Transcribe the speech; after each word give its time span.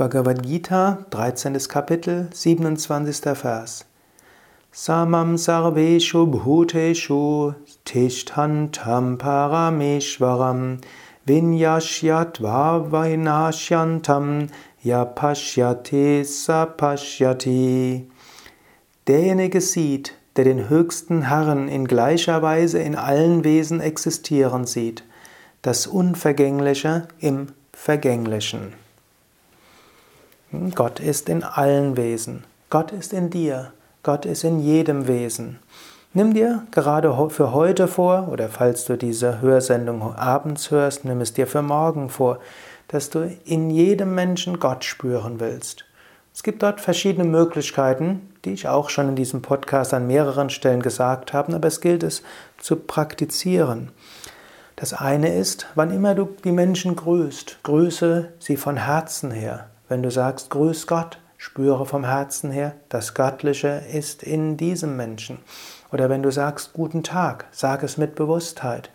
Bhagavad 0.00 0.42
Gita, 0.42 1.04
13. 1.10 1.58
Kapitel, 1.68 2.30
27. 2.32 3.34
Vers. 3.34 3.84
Samam 4.72 5.36
sarveshu 5.36 6.26
bhuteshu 6.26 7.54
tishtantam 7.84 9.18
parameshwaram 9.18 10.80
vinyashyat 11.26 12.40
vavinashyantam 12.40 14.48
yapashyati 14.82 16.24
sapashyati. 16.24 18.06
Derjenige 19.06 19.60
sieht, 19.60 20.14
der 20.34 20.44
den 20.44 20.70
höchsten 20.70 21.28
Herrn 21.28 21.68
in 21.68 21.86
gleicher 21.86 22.40
Weise 22.40 22.78
in 22.78 22.96
allen 22.96 23.44
Wesen 23.44 23.82
existieren 23.82 24.64
sieht, 24.64 25.04
das 25.60 25.86
Unvergängliche 25.86 27.08
im 27.18 27.48
Vergänglichen. 27.74 28.72
Gott 30.74 30.98
ist 30.98 31.28
in 31.28 31.44
allen 31.44 31.96
Wesen. 31.96 32.42
Gott 32.70 32.90
ist 32.90 33.12
in 33.12 33.30
dir. 33.30 33.72
Gott 34.02 34.26
ist 34.26 34.42
in 34.42 34.58
jedem 34.58 35.06
Wesen. 35.06 35.60
Nimm 36.12 36.34
dir 36.34 36.64
gerade 36.72 37.14
für 37.30 37.52
heute 37.52 37.86
vor, 37.86 38.26
oder 38.32 38.48
falls 38.48 38.84
du 38.84 38.98
diese 38.98 39.40
Hörsendung 39.40 40.02
abends 40.16 40.72
hörst, 40.72 41.04
nimm 41.04 41.20
es 41.20 41.32
dir 41.32 41.46
für 41.46 41.62
morgen 41.62 42.08
vor, 42.10 42.40
dass 42.88 43.10
du 43.10 43.30
in 43.44 43.70
jedem 43.70 44.16
Menschen 44.16 44.58
Gott 44.58 44.82
spüren 44.82 45.38
willst. 45.38 45.84
Es 46.34 46.42
gibt 46.42 46.64
dort 46.64 46.80
verschiedene 46.80 47.28
Möglichkeiten, 47.28 48.32
die 48.44 48.52
ich 48.52 48.66
auch 48.66 48.90
schon 48.90 49.10
in 49.10 49.16
diesem 49.16 49.42
Podcast 49.42 49.94
an 49.94 50.08
mehreren 50.08 50.50
Stellen 50.50 50.82
gesagt 50.82 51.32
habe, 51.32 51.54
aber 51.54 51.68
es 51.68 51.80
gilt 51.80 52.02
es 52.02 52.24
zu 52.58 52.74
praktizieren. 52.74 53.92
Das 54.74 54.94
eine 54.94 55.32
ist, 55.32 55.68
wann 55.76 55.92
immer 55.92 56.16
du 56.16 56.28
die 56.42 56.50
Menschen 56.50 56.96
grüßt, 56.96 57.60
grüße 57.62 58.32
sie 58.40 58.56
von 58.56 58.76
Herzen 58.76 59.30
her. 59.30 59.70
Wenn 59.90 60.04
du 60.04 60.10
sagst, 60.12 60.50
grüß 60.50 60.86
Gott, 60.86 61.18
spüre 61.36 61.84
vom 61.84 62.04
Herzen 62.04 62.52
her, 62.52 62.74
das 62.90 63.12
Göttliche 63.12 63.82
ist 63.92 64.22
in 64.22 64.56
diesem 64.56 64.96
Menschen. 64.96 65.38
Oder 65.90 66.08
wenn 66.08 66.22
du 66.22 66.30
sagst, 66.30 66.74
guten 66.74 67.02
Tag, 67.02 67.46
sag 67.50 67.82
es 67.82 67.96
mit 67.96 68.14
Bewusstheit. 68.14 68.90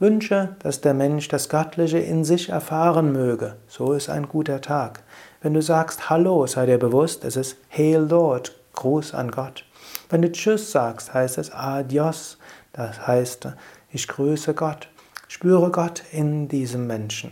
Wünsche, 0.00 0.56
dass 0.58 0.80
der 0.80 0.94
Mensch 0.94 1.28
das 1.28 1.48
Göttliche 1.48 2.00
in 2.00 2.24
sich 2.24 2.48
erfahren 2.48 3.12
möge. 3.12 3.54
So 3.68 3.92
ist 3.92 4.10
ein 4.10 4.26
guter 4.26 4.60
Tag. 4.60 5.04
Wenn 5.42 5.54
du 5.54 5.62
sagst 5.62 6.10
Hallo, 6.10 6.44
sei 6.48 6.66
dir 6.66 6.78
bewusst, 6.78 7.24
es 7.24 7.36
ist 7.36 7.56
Hail 7.70 8.00
Lord, 8.00 8.52
Gruß 8.72 9.14
an 9.14 9.30
Gott. 9.30 9.64
Wenn 10.10 10.22
du 10.22 10.32
Tschüss 10.32 10.72
sagst, 10.72 11.14
heißt 11.14 11.38
es 11.38 11.52
Adios, 11.52 12.38
das 12.72 13.06
heißt, 13.06 13.46
ich 13.92 14.08
grüße 14.08 14.54
Gott. 14.54 14.88
Spüre 15.28 15.70
Gott 15.70 16.02
in 16.10 16.48
diesem 16.48 16.88
Menschen. 16.88 17.30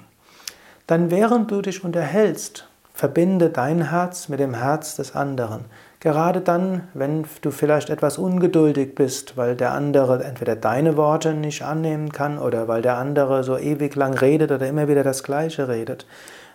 Dann 0.87 1.11
während 1.11 1.51
du 1.51 1.61
dich 1.61 1.83
unterhältst, 1.83 2.70
Verbinde 3.01 3.49
dein 3.49 3.89
Herz 3.89 4.29
mit 4.29 4.41
dem 4.41 4.53
Herz 4.53 4.95
des 4.95 5.17
anderen. 5.17 5.65
Gerade 6.01 6.43
dann, 6.43 6.87
wenn 6.93 7.25
du 7.41 7.51
vielleicht 7.51 7.89
etwas 7.89 8.19
ungeduldig 8.19 8.95
bist, 8.95 9.39
weil 9.39 9.57
der 9.57 9.73
andere 9.73 10.23
entweder 10.23 10.55
deine 10.55 10.99
Worte 10.99 11.33
nicht 11.33 11.63
annehmen 11.63 12.13
kann 12.13 12.39
oder 12.39 12.69
weil 12.69 12.83
der 12.83 12.99
andere 12.99 13.43
so 13.43 13.57
ewig 13.57 13.97
lang 13.97 14.13
redet 14.13 14.53
oder 14.53 14.69
immer 14.69 14.87
wieder 14.87 15.03
das 15.03 15.23
Gleiche 15.23 15.67
redet. 15.67 16.05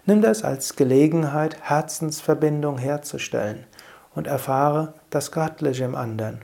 Nimm 0.06 0.22
das 0.22 0.44
als 0.44 0.76
Gelegenheit, 0.76 1.58
Herzensverbindung 1.62 2.78
herzustellen 2.78 3.64
und 4.14 4.28
erfahre 4.28 4.94
das 5.10 5.32
Göttliche 5.32 5.86
im 5.86 5.96
anderen. 5.96 6.42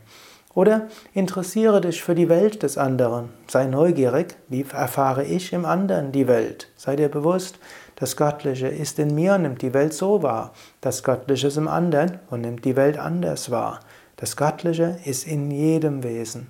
Oder 0.54 0.88
interessiere 1.14 1.80
dich 1.80 2.04
für 2.04 2.16
die 2.16 2.30
Welt 2.30 2.64
des 2.64 2.78
anderen. 2.78 3.30
Sei 3.48 3.66
neugierig, 3.66 4.36
wie 4.50 4.66
erfahre 4.72 5.24
ich 5.24 5.54
im 5.54 5.66
anderen 5.66 6.12
die 6.12 6.28
Welt? 6.28 6.70
Sei 6.76 6.96
dir 6.96 7.10
bewusst, 7.10 7.60
das 7.96 8.18
Göttliche 8.18 8.68
ist 8.68 9.00
in 9.00 9.16
mir 9.16 9.36
und 9.36 9.44
nimmt 9.44 9.62
die 9.62 9.74
Welt 9.74 9.94
so 9.94 10.24
wahr. 10.24 10.54
Das 10.82 11.04
Göttliche 11.04 11.48
ist 11.48 11.58
im 11.58 11.68
anderen 11.68 12.20
und 12.30 12.42
nimmt 12.42 12.66
die 12.66 12.76
Welt 12.76 12.98
anders 12.98 13.52
wahr. 13.52 13.80
Das 14.18 14.36
Göttliche 14.36 14.98
ist 15.06 15.26
in 15.26 15.52
jedem 15.52 16.04
Wesen. 16.04 16.50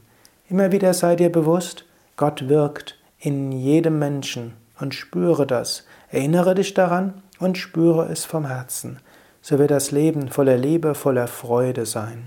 Immer 0.49 0.71
wieder 0.71 0.93
sei 0.93 1.15
dir 1.15 1.31
bewusst, 1.31 1.85
Gott 2.17 2.49
wirkt 2.49 2.97
in 3.19 3.51
jedem 3.51 3.99
Menschen 3.99 4.53
und 4.79 4.95
spüre 4.95 5.45
das. 5.47 5.85
Erinnere 6.09 6.55
dich 6.55 6.73
daran 6.73 7.21
und 7.39 7.57
spüre 7.57 8.07
es 8.11 8.25
vom 8.25 8.45
Herzen. 8.45 8.99
So 9.41 9.57
wird 9.59 9.71
das 9.71 9.91
Leben 9.91 10.29
voller 10.29 10.57
Liebe, 10.57 10.95
voller 10.95 11.27
Freude 11.27 11.85
sein. 11.85 12.19